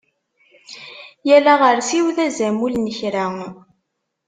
Yal 1.27 1.45
aɣersiw 1.53 2.07
d 2.15 2.17
azamul 2.25 2.73
n 2.77 2.87
kra. 2.97 3.25